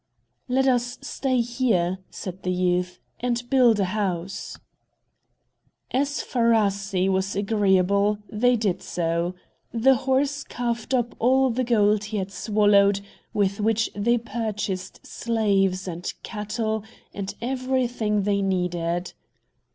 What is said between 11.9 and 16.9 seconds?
he had swallowed, with which they purchased slaves, and cattle,